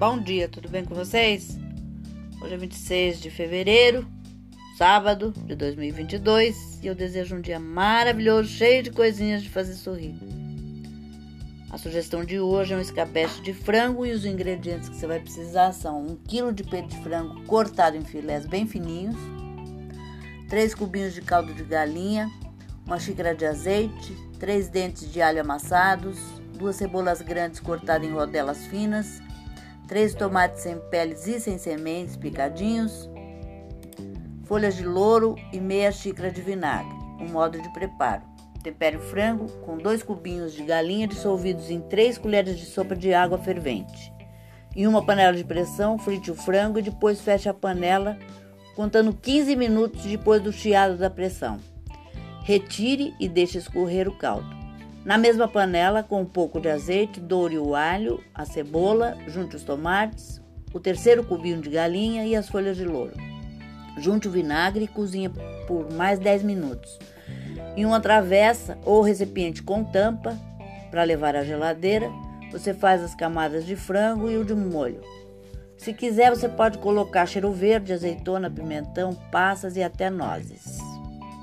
Bom 0.00 0.18
dia, 0.18 0.48
tudo 0.48 0.66
bem 0.66 0.82
com 0.82 0.94
vocês? 0.94 1.58
Hoje 2.40 2.54
é 2.54 2.56
26 2.56 3.20
de 3.20 3.30
fevereiro, 3.30 4.08
sábado 4.78 5.30
de 5.44 5.54
2022, 5.54 6.82
e 6.82 6.86
eu 6.86 6.94
desejo 6.94 7.36
um 7.36 7.40
dia 7.42 7.60
maravilhoso, 7.60 8.48
cheio 8.48 8.82
de 8.82 8.90
coisinhas 8.90 9.42
de 9.42 9.50
fazer 9.50 9.74
sorrir. 9.74 10.14
A 11.68 11.76
sugestão 11.76 12.24
de 12.24 12.40
hoje 12.40 12.72
é 12.72 12.78
um 12.78 12.80
escabeche 12.80 13.42
de 13.42 13.52
frango 13.52 14.06
e 14.06 14.12
os 14.12 14.24
ingredientes 14.24 14.88
que 14.88 14.96
você 14.96 15.06
vai 15.06 15.20
precisar 15.20 15.72
são 15.72 16.00
1 16.06 16.16
kg 16.26 16.54
de 16.54 16.64
peito 16.64 16.88
de 16.88 17.02
frango 17.02 17.44
cortado 17.44 17.98
em 17.98 18.02
filés 18.02 18.46
bem 18.46 18.66
fininhos, 18.66 19.16
3 20.48 20.74
cubinhos 20.76 21.12
de 21.12 21.20
caldo 21.20 21.52
de 21.52 21.62
galinha, 21.62 22.30
uma 22.86 22.98
xícara 22.98 23.34
de 23.34 23.44
azeite, 23.44 24.16
3 24.38 24.70
dentes 24.70 25.12
de 25.12 25.20
alho 25.20 25.42
amassados, 25.42 26.18
duas 26.56 26.76
cebolas 26.76 27.20
grandes 27.20 27.60
cortadas 27.60 28.08
em 28.08 28.14
rodelas 28.14 28.64
finas, 28.64 29.20
três 29.90 30.14
tomates 30.14 30.62
sem 30.62 30.78
peles 30.88 31.26
e 31.26 31.40
sem 31.40 31.58
sementes 31.58 32.16
picadinhos, 32.16 33.10
folhas 34.44 34.76
de 34.76 34.86
louro 34.86 35.34
e 35.52 35.58
meia 35.58 35.90
xícara 35.90 36.30
de 36.30 36.40
vinagre. 36.40 36.94
Um 37.20 37.26
modo 37.26 37.60
de 37.60 37.68
preparo. 37.72 38.22
Tempere 38.62 38.98
o 38.98 39.00
frango 39.00 39.50
com 39.62 39.76
dois 39.76 40.00
cubinhos 40.00 40.52
de 40.52 40.62
galinha 40.62 41.08
dissolvidos 41.08 41.70
em 41.70 41.80
três 41.80 42.16
colheres 42.16 42.56
de 42.56 42.66
sopa 42.66 42.94
de 42.94 43.12
água 43.12 43.36
fervente. 43.36 44.12
Em 44.76 44.86
uma 44.86 45.04
panela 45.04 45.36
de 45.36 45.42
pressão, 45.42 45.98
frite 45.98 46.30
o 46.30 46.36
frango 46.36 46.78
e 46.78 46.82
depois 46.82 47.20
feche 47.20 47.48
a 47.48 47.54
panela, 47.54 48.16
contando 48.76 49.12
15 49.12 49.56
minutos 49.56 50.04
depois 50.04 50.40
do 50.40 50.52
chiado 50.52 50.96
da 50.98 51.10
pressão. 51.10 51.58
Retire 52.44 53.12
e 53.18 53.28
deixe 53.28 53.58
escorrer 53.58 54.08
o 54.08 54.16
caldo. 54.16 54.59
Na 55.04 55.16
mesma 55.16 55.48
panela, 55.48 56.02
com 56.02 56.20
um 56.20 56.26
pouco 56.26 56.60
de 56.60 56.68
azeite, 56.68 57.20
doure 57.20 57.58
o 57.58 57.74
alho, 57.74 58.22
a 58.34 58.44
cebola, 58.44 59.16
junte 59.26 59.56
os 59.56 59.62
tomates, 59.62 60.42
o 60.74 60.78
terceiro 60.78 61.24
cubinho 61.24 61.60
de 61.60 61.70
galinha 61.70 62.26
e 62.26 62.36
as 62.36 62.48
folhas 62.48 62.76
de 62.76 62.84
louro. 62.84 63.14
Junte 63.98 64.28
o 64.28 64.30
vinagre 64.30 64.84
e 64.84 64.88
cozinhe 64.88 65.30
por 65.66 65.90
mais 65.92 66.18
10 66.18 66.42
minutos. 66.42 66.98
Em 67.76 67.86
uma 67.86 68.00
travessa 68.00 68.78
ou 68.84 69.00
recipiente 69.00 69.62
com 69.62 69.82
tampa, 69.82 70.36
para 70.90 71.02
levar 71.02 71.34
à 71.34 71.44
geladeira, 71.44 72.10
você 72.52 72.74
faz 72.74 73.02
as 73.02 73.14
camadas 73.14 73.64
de 73.64 73.76
frango 73.76 74.30
e 74.30 74.36
o 74.36 74.44
de 74.44 74.54
molho. 74.54 75.00
Se 75.78 75.94
quiser, 75.94 76.30
você 76.30 76.48
pode 76.48 76.76
colocar 76.76 77.24
cheiro 77.24 77.52
verde, 77.52 77.92
azeitona, 77.92 78.50
pimentão, 78.50 79.14
passas 79.32 79.76
e 79.76 79.82
até 79.82 80.10
nozes. 80.10 80.89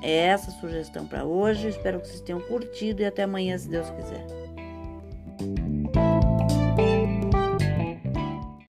É 0.02 0.28
essa 0.28 0.52
sugestão 0.52 1.06
para 1.06 1.26
hoje. 1.26 1.70
Espero 1.70 2.00
que 2.00 2.08
vocês 2.08 2.22
tenham 2.22 2.42
curtido 2.42 3.02
e 3.02 3.06
até 3.06 3.23
amanhã, 3.23 3.58
se 3.58 3.67
Deus 3.67 3.90
quiser. 3.90 4.37